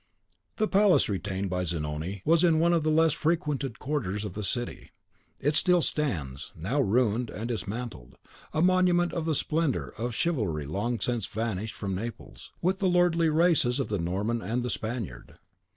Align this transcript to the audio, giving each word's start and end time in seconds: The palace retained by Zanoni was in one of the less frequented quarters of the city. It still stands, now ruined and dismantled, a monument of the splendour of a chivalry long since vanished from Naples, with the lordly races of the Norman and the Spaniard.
The 0.55 0.67
palace 0.67 1.07
retained 1.07 1.51
by 1.51 1.63
Zanoni 1.63 2.23
was 2.25 2.43
in 2.43 2.57
one 2.57 2.73
of 2.73 2.81
the 2.81 2.89
less 2.89 3.13
frequented 3.13 3.77
quarters 3.77 4.25
of 4.25 4.33
the 4.33 4.41
city. 4.41 4.89
It 5.39 5.53
still 5.53 5.83
stands, 5.83 6.51
now 6.55 6.81
ruined 6.81 7.29
and 7.29 7.47
dismantled, 7.49 8.15
a 8.51 8.63
monument 8.63 9.13
of 9.13 9.25
the 9.27 9.35
splendour 9.35 9.93
of 9.99 10.09
a 10.09 10.13
chivalry 10.13 10.65
long 10.65 10.99
since 10.99 11.27
vanished 11.27 11.75
from 11.75 11.93
Naples, 11.93 12.51
with 12.63 12.79
the 12.79 12.89
lordly 12.89 13.29
races 13.29 13.79
of 13.79 13.89
the 13.89 13.99
Norman 13.99 14.41
and 14.41 14.63
the 14.63 14.71
Spaniard. 14.71 15.37